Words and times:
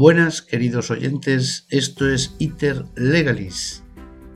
Buenas, 0.00 0.40
queridos 0.40 0.90
oyentes, 0.90 1.66
esto 1.68 2.08
es 2.08 2.34
ITER 2.38 2.86
Legalis. 2.96 3.84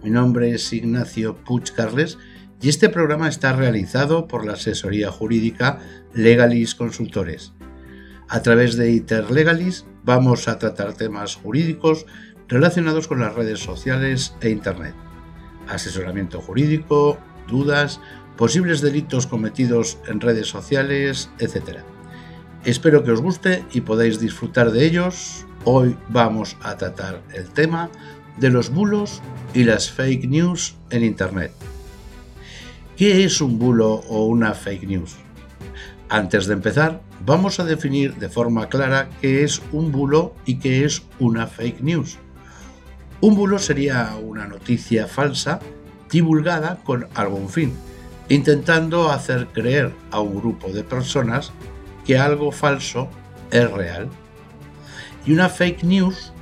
Mi 0.03 0.11
nombre 0.11 0.51
es 0.51 0.71
Ignacio 0.75 1.43
Puig 1.43 1.73
Carles 1.75 2.19
y 2.61 2.69
este 2.69 2.91
programa 2.91 3.31
está 3.31 3.55
realizado 3.55 4.29
por 4.29 4.45
la 4.45 4.53
asesoría 4.53 5.11
jurídica 5.11 5.79
Legalis 6.13 6.75
Consultores. 6.75 7.55
A 8.29 8.43
través 8.43 8.77
de 8.77 8.91
ITER 8.91 9.31
Legalis 9.31 9.87
vamos 10.05 10.49
a 10.49 10.59
tratar 10.59 10.93
temas 10.93 11.35
jurídicos 11.35 12.05
relacionados 12.47 13.09
con 13.09 13.21
las 13.21 13.35
redes 13.35 13.61
sociales 13.61 14.35
e 14.43 14.51
Internet. 14.51 14.95
Asesoramiento 15.67 16.43
jurídico, 16.43 17.17
dudas, 17.49 18.03
posibles 18.37 18.83
delitos 18.83 19.27
cometidos 19.27 19.97
en 20.09 20.21
redes 20.21 20.49
sociales, 20.49 21.31
etc. 21.39 21.79
Espero 22.65 23.05
que 23.05 23.13
os 23.13 23.21
guste 23.21 23.63
y 23.73 23.83
podáis 23.83 24.21
disfrutar 24.21 24.73
de 24.73 24.87
ellos. 24.87 25.47
Hoy 25.67 25.97
vamos 26.11 26.59
a 26.63 26.77
tratar 26.77 27.23
el 27.33 27.49
tema 27.49 27.89
de 28.37 28.51
los 28.51 28.69
bulos 28.69 29.23
y 29.55 29.65
las 29.65 29.91
fake 29.91 30.29
news 30.29 30.75
en 30.91 31.03
Internet. 31.03 31.53
¿Qué 32.99 33.25
es 33.25 33.41
un 33.41 33.59
bulo 33.59 33.95
o 34.11 34.27
una 34.27 34.53
fake 34.53 34.87
news? 34.87 35.17
Antes 36.11 36.47
de 36.47 36.53
empezar, 36.53 37.01
vamos 37.25 37.61
a 37.61 37.65
definir 37.65 38.15
de 38.17 38.29
forma 38.29 38.69
clara 38.69 39.09
qué 39.23 39.43
es 39.43 39.63
un 39.73 39.91
bulo 39.91 40.35
y 40.45 40.59
qué 40.59 40.85
es 40.85 41.03
una 41.19 41.47
fake 41.47 41.81
news. 41.81 42.19
Un 43.23 43.35
bulo 43.35 43.59
sería 43.59 44.15
una 44.23 44.47
noticia 44.47 45.07
falsa 45.07 45.61
divulgada 46.11 46.81
con 46.85 47.09
algún 47.15 47.49
fin, 47.49 47.73
intentando 48.29 49.11
hacer 49.11 49.47
creer 49.47 49.95
a 50.11 50.21
un 50.21 50.39
grupo 50.39 50.69
de 50.69 50.85
personas 50.85 51.53
que 52.05 52.19
algo 52.19 52.53
falso 52.53 53.09
es 53.51 53.71
real. 53.71 54.11
Y 55.27 55.33
una 55.33 55.49
fake 55.49 55.85
news 55.85 56.33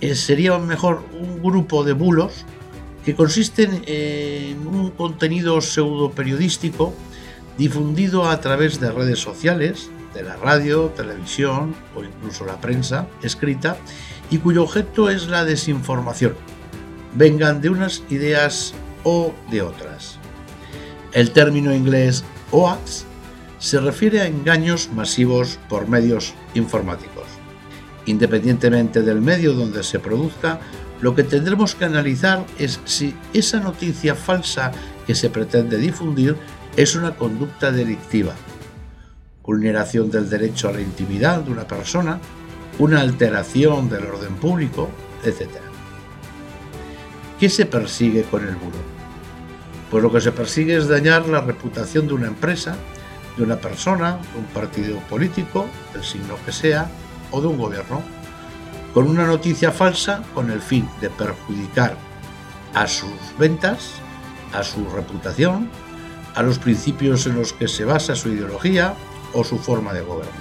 eh, 0.00 0.14
sería 0.14 0.58
mejor 0.58 1.04
un 1.18 1.42
grupo 1.42 1.84
de 1.84 1.92
bulos 1.92 2.44
que 3.04 3.14
consisten 3.14 3.82
en 3.86 4.66
un 4.66 4.90
contenido 4.90 5.60
pseudo 5.60 6.10
periodístico 6.10 6.92
difundido 7.56 8.28
a 8.28 8.40
través 8.40 8.80
de 8.80 8.90
redes 8.90 9.20
sociales, 9.20 9.90
de 10.12 10.22
la 10.22 10.36
radio, 10.36 10.86
televisión 10.96 11.74
o 11.94 12.02
incluso 12.02 12.44
la 12.44 12.60
prensa 12.60 13.06
escrita 13.22 13.76
y 14.30 14.38
cuyo 14.38 14.64
objeto 14.64 15.08
es 15.08 15.28
la 15.28 15.44
desinformación, 15.44 16.34
vengan 17.14 17.60
de 17.60 17.70
unas 17.70 18.02
ideas 18.10 18.74
o 19.04 19.32
de 19.50 19.62
otras. 19.62 20.18
El 21.12 21.30
término 21.30 21.74
inglés 21.74 22.24
hoax 22.50 23.04
se 23.58 23.80
refiere 23.80 24.20
a 24.20 24.26
engaños 24.26 24.90
masivos 24.92 25.58
por 25.68 25.88
medios 25.88 26.34
informáticos. 26.54 27.15
Independientemente 28.06 29.02
del 29.02 29.20
medio 29.20 29.52
donde 29.52 29.82
se 29.82 29.98
produzca, 29.98 30.60
lo 31.00 31.14
que 31.14 31.24
tendremos 31.24 31.74
que 31.74 31.84
analizar 31.84 32.44
es 32.58 32.80
si 32.84 33.14
esa 33.34 33.60
noticia 33.60 34.14
falsa 34.14 34.72
que 35.06 35.14
se 35.14 35.28
pretende 35.28 35.76
difundir 35.76 36.36
es 36.76 36.94
una 36.94 37.16
conducta 37.16 37.70
delictiva, 37.70 38.34
vulneración 39.42 40.10
del 40.10 40.30
derecho 40.30 40.68
a 40.68 40.72
la 40.72 40.80
intimidad 40.80 41.40
de 41.40 41.52
una 41.52 41.66
persona, 41.66 42.20
una 42.78 43.00
alteración 43.00 43.88
del 43.88 44.06
orden 44.06 44.34
público, 44.36 44.88
etc. 45.24 45.48
¿Qué 47.38 47.48
se 47.48 47.66
persigue 47.66 48.22
con 48.22 48.46
el 48.46 48.56
bulo? 48.56 48.78
Pues 49.90 50.02
lo 50.02 50.12
que 50.12 50.20
se 50.20 50.32
persigue 50.32 50.76
es 50.76 50.88
dañar 50.88 51.28
la 51.28 51.40
reputación 51.40 52.06
de 52.06 52.14
una 52.14 52.26
empresa, 52.26 52.76
de 53.36 53.42
una 53.42 53.56
persona, 53.56 54.18
de 54.32 54.38
un 54.38 54.46
partido 54.46 54.98
político, 55.00 55.66
del 55.92 56.02
signo 56.02 56.36
que 56.44 56.52
sea, 56.52 56.90
de 57.40 57.48
un 57.48 57.58
gobierno, 57.58 58.02
con 58.94 59.08
una 59.08 59.26
noticia 59.26 59.72
falsa 59.72 60.22
con 60.34 60.50
el 60.50 60.60
fin 60.60 60.88
de 61.00 61.10
perjudicar 61.10 61.96
a 62.74 62.86
sus 62.86 63.10
ventas, 63.38 63.92
a 64.52 64.62
su 64.62 64.88
reputación, 64.88 65.68
a 66.34 66.42
los 66.42 66.58
principios 66.58 67.26
en 67.26 67.36
los 67.36 67.52
que 67.52 67.68
se 67.68 67.84
basa 67.84 68.14
su 68.14 68.30
ideología 68.30 68.94
o 69.32 69.44
su 69.44 69.58
forma 69.58 69.92
de 69.92 70.02
gobernar. 70.02 70.34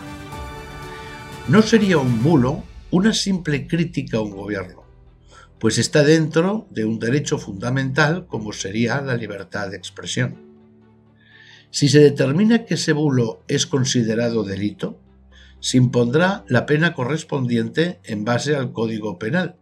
No 1.47 1.61
sería 1.61 1.97
un 1.97 2.23
bulo 2.23 2.63
una 2.91 3.13
simple 3.13 3.67
crítica 3.67 4.17
a 4.17 4.21
un 4.21 4.31
gobierno, 4.31 4.83
pues 5.59 5.77
está 5.77 6.03
dentro 6.03 6.65
de 6.69 6.85
un 6.85 6.97
derecho 6.97 7.37
fundamental 7.37 8.25
como 8.27 8.53
sería 8.53 9.01
la 9.01 9.15
libertad 9.15 9.69
de 9.69 9.77
expresión. 9.77 10.37
Si 11.71 11.89
se 11.89 11.99
determina 11.99 12.63
que 12.63 12.75
ese 12.75 12.93
bulo 12.93 13.43
es 13.49 13.65
considerado 13.65 14.43
delito, 14.43 14.97
se 15.65 15.77
impondrá 15.77 16.45
la 16.47 16.67
pena 16.67 16.93
correspondiente 16.93 17.99
en 18.03 18.23
base 18.23 18.55
al 18.55 18.71
Código 18.71 19.17
Penal, 19.17 19.55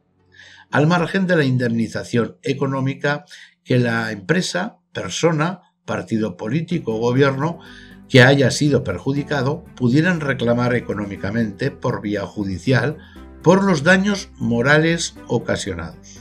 al 0.70 0.86
margen 0.86 1.28
de 1.28 1.38
la 1.38 1.46
indemnización 1.46 2.36
económica 2.44 3.24
que 3.64 3.80
la 3.80 4.12
empresa, 4.12 4.80
persona, 4.92 5.62
partido 5.86 6.36
político 6.36 6.94
o 6.94 7.00
gobierno 7.00 7.60
que 8.10 8.22
haya 8.22 8.52
sido 8.52 8.84
perjudicado 8.84 9.64
pudieran 9.78 10.20
reclamar 10.20 10.76
económicamente 10.76 11.72
por 11.72 12.02
vía 12.02 12.26
judicial 12.26 12.98
por 13.42 13.64
los 13.64 13.84
daños 13.84 14.30
morales 14.36 15.16
ocasionados. 15.28 16.20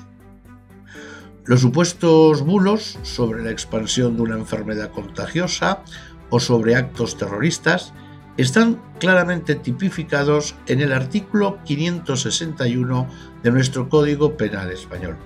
Los 1.44 1.60
supuestos 1.60 2.42
bulos 2.42 3.00
sobre 3.03 3.42
la 3.42 3.50
expansión 3.50 4.15
de 4.15 4.22
una 4.22 4.37
enfermedad 4.37 4.92
contagiosa 4.92 5.82
o 6.31 6.38
sobre 6.38 6.76
actos 6.76 7.16
terroristas 7.16 7.92
están 8.37 8.81
claramente 8.98 9.54
tipificados 9.54 10.54
en 10.66 10.81
el 10.81 10.93
artículo 10.93 11.59
561 11.65 13.09
de 13.43 13.50
nuestro 13.50 13.88
Código 13.88 14.37
Penal 14.37 14.70
español. 14.70 15.16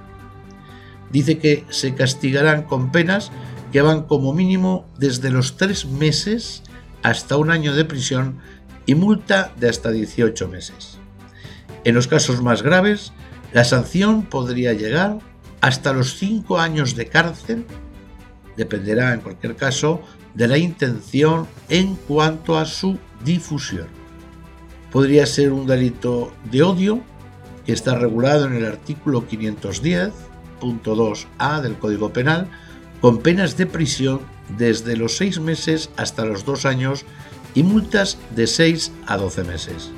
Dice 1.10 1.38
que 1.38 1.64
se 1.68 1.94
castigarán 1.94 2.64
con 2.64 2.90
penas 2.90 3.30
que 3.72 3.82
van 3.82 4.04
como 4.04 4.32
mínimo 4.32 4.86
desde 4.98 5.30
los 5.30 5.56
tres 5.56 5.86
meses 5.86 6.62
hasta 7.02 7.36
un 7.36 7.50
año 7.50 7.74
de 7.74 7.84
prisión 7.84 8.38
y 8.86 8.94
multa 8.94 9.52
de 9.56 9.68
hasta 9.68 9.90
18 9.90 10.48
meses. 10.48 10.98
En 11.84 11.94
los 11.94 12.08
casos 12.08 12.42
más 12.42 12.62
graves, 12.62 13.12
la 13.52 13.64
sanción 13.64 14.24
podría 14.24 14.72
llegar 14.72 15.18
hasta 15.60 15.92
los 15.92 16.16
cinco 16.16 16.58
años 16.58 16.96
de 16.96 17.06
cárcel, 17.06 17.64
dependerá 18.56 19.14
en 19.14 19.20
cualquier 19.20 19.56
caso 19.56 20.02
de 20.36 20.46
la 20.46 20.58
intención 20.58 21.48
en 21.68 21.96
cuanto 21.96 22.56
a 22.58 22.66
su 22.66 22.98
difusión. 23.24 23.88
Podría 24.92 25.26
ser 25.26 25.50
un 25.52 25.66
delito 25.66 26.32
de 26.50 26.62
odio 26.62 27.00
que 27.64 27.72
está 27.72 27.96
regulado 27.96 28.46
en 28.46 28.54
el 28.54 28.64
artículo 28.64 29.26
510.2a 29.26 31.60
del 31.60 31.76
Código 31.78 32.12
Penal 32.12 32.48
con 33.00 33.18
penas 33.18 33.56
de 33.56 33.66
prisión 33.66 34.20
desde 34.56 34.96
los 34.96 35.16
seis 35.16 35.40
meses 35.40 35.90
hasta 35.96 36.24
los 36.24 36.44
dos 36.44 36.64
años 36.66 37.04
y 37.54 37.62
multas 37.62 38.18
de 38.34 38.46
6 38.46 38.92
a 39.06 39.16
12 39.16 39.44
meses. 39.44 39.90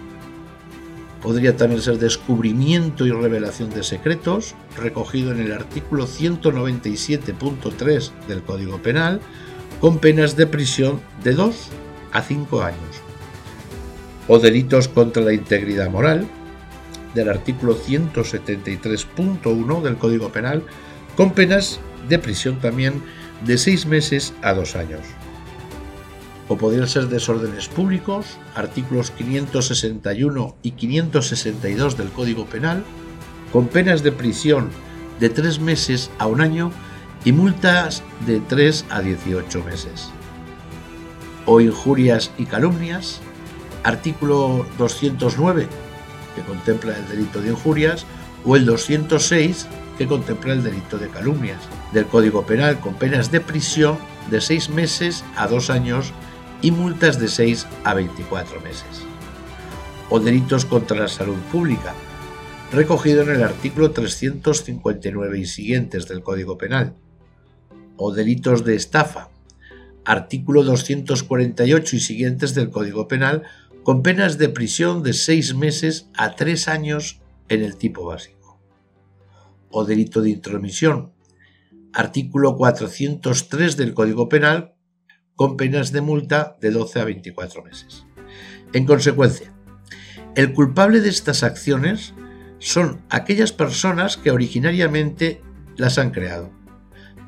Podría 1.23 1.57
también 1.57 1.81
ser 1.83 1.99
descubrimiento 1.99 3.05
y 3.05 3.11
revelación 3.11 3.71
de 3.71 3.83
secretos, 3.83 4.55
recogido 4.77 5.33
en 5.33 5.41
el 5.41 5.51
artículo 5.53 6.07
197.3 6.07 8.27
del 8.29 8.43
Código 8.43 8.81
Penal, 8.81 9.21
con 9.81 9.99
penas 9.99 10.37
de 10.37 10.47
prisión 10.47 11.01
de 11.23 11.35
2 11.35 11.69
a 12.13 12.23
5 12.23 12.63
años. 12.63 12.79
O 14.27 14.39
delitos 14.39 14.89
contra 14.89 15.23
la 15.23 15.33
integridad 15.33 15.91
moral, 15.91 16.27
del 17.15 17.31
artículo 17.31 17.77
173.1 17.77 19.83
del 19.83 19.97
Código 19.97 20.31
Penal, 20.31 20.63
con 21.17 21.33
penas 21.33 21.81
de 22.09 22.19
prisión 22.19 22.61
también 22.61 23.03
de 23.45 23.59
6 23.59 23.87
meses 23.87 24.35
a 24.43 24.53
2 24.53 24.77
años 24.77 25.01
o 26.49 26.57
podrían 26.57 26.89
ser 26.89 27.09
desórdenes 27.09 27.69
públicos, 27.69 28.39
artículos 28.55 29.11
561 29.13 30.57
y 30.63 30.71
562 30.73 31.97
del 31.97 32.09
Código 32.09 32.47
Penal, 32.47 32.83
con 33.53 33.69
penas 33.69 34.03
de 34.03 34.13
prisión 34.13 34.71
de 35.21 35.29
tres 35.29 35.61
meses 35.61 36.11
a 36.19 36.27
un 36.27 36.41
año 36.41 36.73
y 37.25 37.33
multas 37.33 38.03
de 38.27 38.41
3 38.41 38.87
a 38.91 39.01
18 39.01 39.65
meses. 39.65 40.11
O 41.47 41.61
injurias 41.61 42.31
y 42.39 42.45
calumnias, 42.45 43.21
artículo 43.83 44.67
209, 44.79 45.67
que 46.35 46.43
contempla 46.43 46.97
el 46.97 47.09
delito 47.09 47.41
de 47.41 47.51
injurias, 47.51 48.05
o 48.45 48.57
el 48.57 48.65
206, 48.65 49.67
que 49.97 50.07
contempla 50.07 50.53
el 50.53 50.63
delito 50.63 50.99
de 50.99 51.09
calumnias, 51.09 51.61
del 51.93 52.07
Código 52.07 52.47
Penal, 52.47 52.79
con 52.81 52.95
penas 52.95 53.31
de 53.31 53.41
prisión 53.41 53.99
de 54.31 54.41
seis 54.41 54.69
meses 54.69 55.25
a 55.37 55.49
dos 55.49 55.71
años 55.71 56.13
y 56.63 56.71
multas 56.71 57.19
de 57.19 57.29
6 57.29 57.67
a 57.85 57.95
24 57.95 58.61
meses. 58.61 59.05
O 60.11 60.21
delitos 60.21 60.65
contra 60.65 60.99
la 60.99 61.09
salud 61.09 61.39
pública, 61.53 61.95
recogido 62.73 63.23
en 63.23 63.31
el 63.31 63.43
artículo 63.43 63.91
359 63.91 65.39
y 65.39 65.47
siguientes 65.47 66.09
del 66.09 66.23
Código 66.23 66.59
Penal. 66.59 66.95
O 67.99 68.15
delitos 68.15 68.65
de 68.65 68.75
estafa, 68.75 69.29
artículo 70.07 70.65
248 70.65 71.97
y 71.97 72.01
siguientes 72.01 72.55
del 72.55 72.71
Código 72.71 73.09
Penal, 73.09 73.43
con 73.83 74.03
penas 74.03 74.39
de 74.39 74.49
prisión 74.49 75.03
de 75.03 75.13
seis 75.13 75.55
meses 75.55 76.09
a 76.17 76.35
tres 76.35 76.69
años 76.69 77.21
en 77.51 77.63
el 77.63 77.77
tipo 77.77 78.07
básico. 78.07 78.59
O 79.69 79.85
delito 79.85 80.23
de 80.23 80.31
intromisión, 80.31 81.13
artículo 81.93 82.57
403 82.57 83.77
del 83.77 83.93
Código 83.93 84.31
Penal, 84.31 84.75
con 85.37 85.57
penas 85.57 85.93
de 85.93 86.01
multa 86.01 86.57
de 86.61 86.71
12 86.71 87.01
a 87.01 87.05
24 87.05 87.63
meses. 87.63 88.07
En 88.73 88.87
consecuencia, 88.87 89.53
el 90.35 90.53
culpable 90.53 91.01
de 91.01 91.09
estas 91.09 91.43
acciones 91.43 92.15
son 92.59 93.03
aquellas 93.09 93.53
personas 93.53 94.17
que 94.17 94.31
originariamente 94.31 95.43
las 95.77 95.99
han 95.99 96.11
creado, 96.11 96.51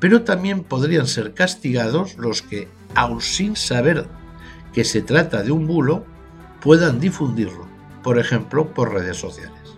pero 0.01 0.23
también 0.23 0.63
podrían 0.63 1.05
ser 1.05 1.35
castigados 1.35 2.17
los 2.17 2.41
que, 2.41 2.67
aun 2.95 3.21
sin 3.21 3.55
saber 3.55 4.07
que 4.73 4.83
se 4.83 5.03
trata 5.03 5.43
de 5.43 5.51
un 5.51 5.67
bulo, 5.67 6.05
puedan 6.59 6.99
difundirlo, 6.99 7.67
por 8.01 8.17
ejemplo, 8.17 8.73
por 8.73 8.93
redes 8.93 9.17
sociales. 9.17 9.77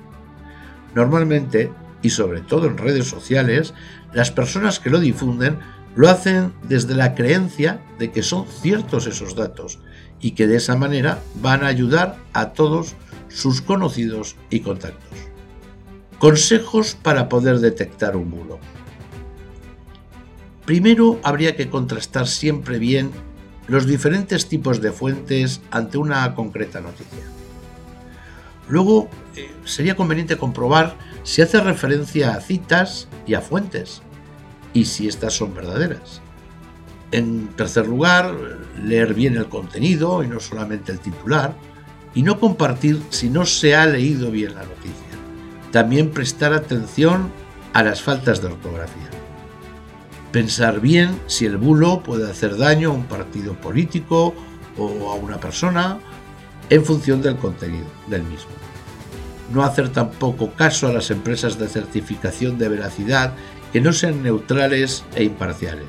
Normalmente, 0.96 1.74
y 2.02 2.10
sobre 2.10 2.40
todo 2.40 2.68
en 2.68 2.78
redes 2.78 3.10
sociales, 3.10 3.74
las 4.14 4.32
personas 4.32 4.80
que 4.80 4.90
lo 4.90 5.02
difunden 5.02 5.60
lo 5.94 6.10
hacen 6.10 6.54
desde 6.64 6.96
la 6.96 7.16
creencia 7.16 7.82
de 8.00 8.12
que 8.12 8.24
son 8.24 8.48
ciertos 8.48 9.08
esos 9.08 9.36
datos 9.36 9.80
y 10.22 10.32
que 10.32 10.48
de 10.48 10.56
esa 10.56 10.78
manera 10.78 11.20
van 11.42 11.66
a 11.66 11.68
ayudar 11.68 12.16
a 12.32 12.54
todos 12.54 12.96
sus 13.28 13.62
conocidos 13.62 14.38
y 14.50 14.62
contactos. 14.62 15.20
Consejos 16.18 16.96
para 16.96 17.28
poder 17.28 17.60
detectar 17.60 18.16
un 18.16 18.32
bulo. 18.32 18.60
Primero 20.66 21.20
habría 21.24 21.56
que 21.56 21.70
contrastar 21.70 22.28
siempre 22.28 22.80
bien 22.80 23.12
los 23.68 23.86
diferentes 23.86 24.48
tipos 24.48 24.82
de 24.82 24.92
fuentes 24.92 25.62
ante 25.72 25.98
una 25.98 26.34
concreta 26.36 26.80
noticia. 26.80 27.24
Luego 28.70 29.10
eh, 29.36 29.52
sería 29.66 29.96
conveniente 29.96 30.38
comprobar 30.38 30.96
si 31.24 31.42
hace 31.42 31.60
referencia 31.60 32.34
a 32.34 32.42
citas 32.42 33.08
y 33.28 33.34
a 33.34 33.42
fuentes 33.42 34.02
y 34.74 34.86
si 34.86 35.08
estas 35.08 35.34
son 35.34 35.54
verdaderas. 35.54 36.22
En 37.12 37.50
tercer 37.50 37.88
lugar, 37.88 38.36
leer 38.84 39.14
bien 39.14 39.36
el 39.38 39.48
contenido 39.48 40.24
y 40.24 40.28
no 40.28 40.40
solamente 40.40 40.92
el 40.92 41.00
titular, 41.00 41.54
y 42.16 42.24
no 42.24 42.40
compartir 42.40 43.02
si 43.10 43.30
no 43.30 43.46
se 43.46 43.76
ha 43.76 43.86
leído 43.86 44.32
bien 44.32 44.56
la 44.56 44.64
noticia. 44.64 44.94
También 45.72 46.12
prestar 46.12 46.54
atención 46.54 47.32
a 47.74 47.84
las 47.84 48.02
faltas 48.02 48.42
de 48.42 48.48
ortografía. 48.48 49.23
Pensar 50.34 50.82
bien 50.82 51.20
si 51.28 51.46
el 51.46 51.58
bulo 51.58 52.02
puede 52.02 52.28
hacer 52.28 52.58
daño 52.58 52.90
a 52.90 52.94
un 52.94 53.04
partido 53.04 53.54
político 53.54 54.34
o 54.80 55.12
a 55.12 55.14
una 55.14 55.40
persona 55.40 56.00
en 56.72 56.84
función 56.84 57.22
del 57.22 57.38
contenido 57.38 57.86
del 58.08 58.24
mismo. 58.24 58.50
No 59.54 59.62
hacer 59.62 59.90
tampoco 59.90 60.52
caso 60.54 60.88
a 60.88 60.92
las 60.92 61.12
empresas 61.12 61.60
de 61.60 61.68
certificación 61.68 62.58
de 62.58 62.68
veracidad 62.68 63.36
que 63.72 63.80
no 63.80 63.94
sean 63.94 64.24
neutrales 64.24 65.04
e 65.14 65.24
imparciales. 65.24 65.86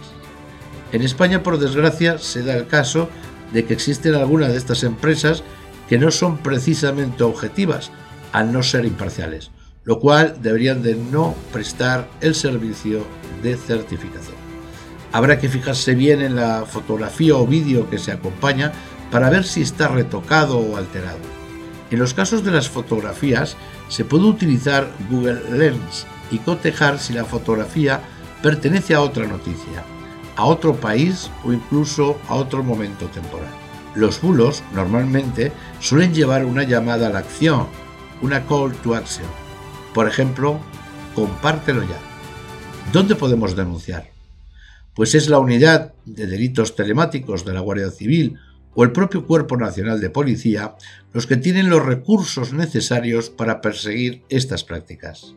En 0.92 1.00
España, 1.00 1.42
por 1.42 1.58
desgracia, 1.58 2.18
se 2.18 2.42
da 2.42 2.54
el 2.54 2.66
caso 2.66 3.08
de 3.54 3.64
que 3.64 3.72
existen 3.72 4.14
algunas 4.14 4.50
de 4.50 4.58
estas 4.58 4.84
empresas 4.84 5.42
que 5.88 5.96
no 5.96 6.10
son 6.10 6.36
precisamente 6.36 7.24
objetivas, 7.24 7.90
al 8.32 8.52
no 8.52 8.62
ser 8.62 8.84
imparciales, 8.84 9.52
lo 9.84 10.00
cual 10.00 10.36
deberían 10.42 10.82
de 10.82 10.96
no 10.96 11.34
prestar 11.50 12.10
el 12.20 12.34
servicio 12.34 13.06
certificación. 13.52 14.36
Habrá 15.12 15.38
que 15.38 15.50
fijarse 15.50 15.94
bien 15.94 16.22
en 16.22 16.34
la 16.34 16.64
fotografía 16.66 17.36
o 17.36 17.46
vídeo 17.46 17.88
que 17.88 17.98
se 17.98 18.10
acompaña 18.10 18.72
para 19.10 19.30
ver 19.30 19.44
si 19.44 19.62
está 19.62 19.88
retocado 19.88 20.58
o 20.58 20.76
alterado. 20.76 21.20
En 21.90 21.98
los 22.00 22.14
casos 22.14 22.42
de 22.42 22.50
las 22.50 22.68
fotografías 22.68 23.56
se 23.88 24.04
puede 24.04 24.24
utilizar 24.24 24.90
Google 25.10 25.42
Lens 25.56 26.06
y 26.30 26.38
cotejar 26.38 26.98
si 26.98 27.12
la 27.12 27.24
fotografía 27.24 28.00
pertenece 28.42 28.94
a 28.94 29.00
otra 29.00 29.26
noticia, 29.26 29.84
a 30.34 30.46
otro 30.46 30.74
país 30.74 31.30
o 31.44 31.52
incluso 31.52 32.18
a 32.28 32.34
otro 32.34 32.64
momento 32.64 33.06
temporal. 33.06 33.52
Los 33.94 34.20
bulos 34.20 34.64
normalmente 34.74 35.52
suelen 35.78 36.12
llevar 36.12 36.44
una 36.44 36.64
llamada 36.64 37.06
a 37.06 37.10
la 37.10 37.20
acción, 37.20 37.68
una 38.20 38.44
call 38.46 38.74
to 38.82 38.96
action. 38.96 39.28
Por 39.92 40.08
ejemplo, 40.08 40.58
compártelo 41.14 41.82
ya. 41.82 42.13
¿Dónde 42.92 43.16
podemos 43.16 43.56
denunciar? 43.56 44.10
Pues 44.94 45.14
es 45.14 45.28
la 45.28 45.38
unidad 45.38 45.94
de 46.04 46.26
delitos 46.26 46.76
telemáticos 46.76 47.44
de 47.44 47.52
la 47.52 47.60
Guardia 47.60 47.90
Civil 47.90 48.38
o 48.74 48.84
el 48.84 48.92
propio 48.92 49.26
Cuerpo 49.26 49.56
Nacional 49.56 50.00
de 50.00 50.10
Policía 50.10 50.76
los 51.12 51.26
que 51.26 51.36
tienen 51.36 51.70
los 51.70 51.84
recursos 51.84 52.52
necesarios 52.52 53.30
para 53.30 53.60
perseguir 53.60 54.22
estas 54.28 54.64
prácticas. 54.64 55.34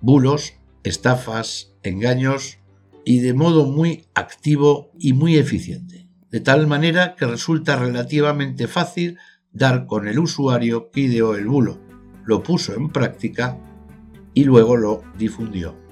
Bulos, 0.00 0.54
estafas, 0.82 1.72
engaños 1.82 2.58
y 3.04 3.20
de 3.20 3.34
modo 3.34 3.66
muy 3.66 4.06
activo 4.14 4.90
y 4.98 5.12
muy 5.12 5.36
eficiente 5.36 6.04
de 6.34 6.40
tal 6.40 6.66
manera 6.66 7.14
que 7.14 7.26
resulta 7.26 7.76
relativamente 7.76 8.66
fácil 8.66 9.18
dar 9.52 9.86
con 9.86 10.08
el 10.08 10.18
usuario 10.18 10.90
que 10.90 11.02
ideó 11.02 11.36
el 11.36 11.46
bulo, 11.46 11.78
lo 12.24 12.42
puso 12.42 12.74
en 12.74 12.88
práctica 12.88 13.56
y 14.34 14.42
luego 14.42 14.76
lo 14.76 15.04
difundió. 15.16 15.83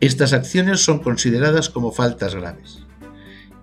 Estas 0.00 0.32
acciones 0.32 0.84
son 0.84 0.98
consideradas 0.98 1.70
como 1.70 1.92
faltas 1.92 2.34
graves 2.34 2.86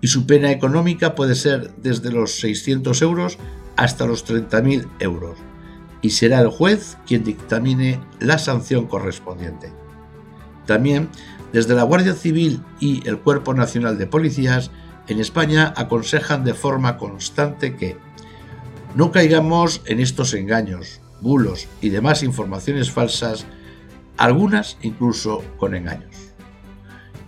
y 0.00 0.08
su 0.08 0.26
pena 0.26 0.50
económica 0.50 1.14
puede 1.14 1.34
ser 1.34 1.74
desde 1.76 2.10
los 2.10 2.38
600 2.40 3.00
euros 3.02 3.38
hasta 3.76 4.06
los 4.06 4.26
30.000 4.26 4.86
euros 4.98 5.38
y 6.02 6.10
será 6.10 6.40
el 6.40 6.48
juez 6.48 6.98
quien 7.06 7.24
dictamine 7.24 8.00
la 8.20 8.36
sanción 8.36 8.86
correspondiente. 8.86 9.72
También, 10.66 11.08
desde 11.54 11.74
la 11.74 11.84
Guardia 11.84 12.12
Civil 12.12 12.60
y 12.80 13.08
el 13.08 13.18
Cuerpo 13.18 13.54
Nacional 13.54 13.96
de 13.96 14.06
Policías 14.06 14.70
en 15.08 15.20
España 15.20 15.72
aconsejan 15.76 16.44
de 16.44 16.52
forma 16.52 16.98
constante 16.98 17.76
que 17.76 17.96
no 18.94 19.10
caigamos 19.10 19.80
en 19.86 20.00
estos 20.00 20.34
engaños, 20.34 21.00
bulos 21.22 21.66
y 21.80 21.88
demás 21.88 22.22
informaciones 22.22 22.90
falsas, 22.90 23.46
algunas 24.16 24.78
incluso 24.82 25.42
con 25.56 25.74
engaños. 25.74 26.14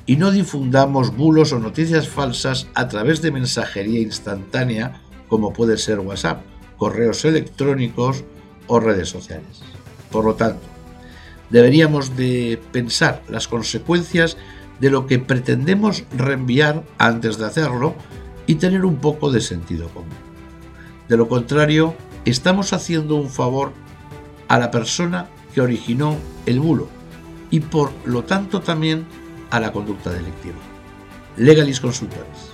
Y 0.06 0.16
no 0.16 0.30
difundamos 0.30 1.16
bulos 1.16 1.52
o 1.52 1.58
noticias 1.58 2.08
falsas 2.08 2.68
a 2.74 2.86
través 2.88 3.22
de 3.22 3.32
mensajería 3.32 4.00
instantánea 4.00 5.02
como 5.28 5.52
puede 5.52 5.76
ser 5.78 5.98
WhatsApp, 5.98 6.42
correos 6.76 7.25
electrónicos 7.25 8.25
o 8.68 8.78
redes 8.78 9.08
sociales. 9.08 9.62
Por 10.11 10.25
lo 10.25 10.34
tanto, 10.34 10.62
deberíamos 11.50 12.16
de 12.16 12.61
pensar 12.72 13.22
las 13.28 13.49
consecuencias 13.49 14.37
de 14.80 14.90
lo 14.90 15.06
que 15.06 15.18
pretendemos 15.18 16.04
reenviar 16.16 16.84
antes 16.99 17.38
de 17.38 17.46
hacerlo 17.46 17.94
y 18.46 18.56
tener 18.56 18.84
un 18.84 18.96
poco 18.96 19.32
de 19.32 19.40
sentido 19.40 19.88
común. 19.88 20.11
De 21.08 21.16
lo 21.16 21.28
contrario, 21.28 21.94
estamos 22.25 22.72
haciendo 22.72 23.16
un 23.16 23.30
favor 23.30 23.72
a 24.49 24.58
la 24.58 24.70
persona 24.70 25.28
que 25.56 25.62
originó 25.62 26.18
el 26.44 26.60
bulo 26.60 26.86
y 27.50 27.60
por 27.60 27.90
lo 28.04 28.25
tanto 28.25 28.60
también 28.60 29.06
a 29.48 29.58
la 29.58 29.72
conducta 29.72 30.10
delictiva. 30.12 30.58
Legalis 31.38 31.80
Consultores. 31.80 32.50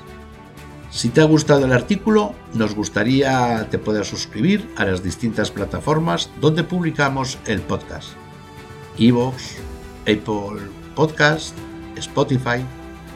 Si 0.92 1.08
te 1.08 1.20
ha 1.20 1.24
gustado 1.24 1.64
el 1.64 1.72
artículo, 1.72 2.32
nos 2.54 2.76
gustaría 2.76 3.66
te 3.72 3.78
poder 3.78 4.04
suscribir 4.04 4.70
a 4.76 4.84
las 4.84 5.02
distintas 5.02 5.50
plataformas 5.50 6.30
donde 6.40 6.62
publicamos 6.62 7.40
el 7.46 7.60
podcast. 7.62 8.10
Evox, 8.96 9.56
Apple 10.02 10.62
Podcast, 10.94 11.56
Spotify. 11.96 12.64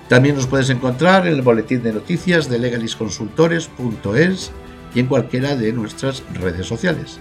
También 0.09 0.35
nos 0.35 0.49
puedes 0.49 0.69
encontrar 0.71 1.28
en 1.28 1.35
el 1.35 1.43
boletín 1.43 1.85
de 1.85 1.93
noticias 1.93 2.49
de 2.49 2.59
legalisconsultores.es 2.59 4.50
y 4.97 4.99
en 4.99 5.07
cualquiera 5.07 5.55
de 5.55 5.73
nuestras 5.73 6.25
redes 6.35 6.66
sociales. 6.66 7.21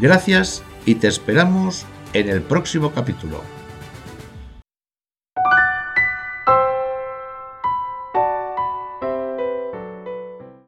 Gracias 0.00 0.62
y 0.86 0.94
te 0.94 1.08
esperamos 1.08 1.84
en 2.14 2.30
el 2.30 2.40
próximo 2.40 2.92
capítulo. 2.92 3.42